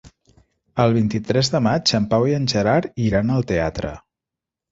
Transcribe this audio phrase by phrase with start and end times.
[0.83, 3.93] El vint-i-tres de maig en Pau i en Gerard iran al teatre.